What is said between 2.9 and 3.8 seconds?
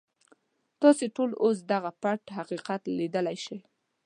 ليدلی شئ.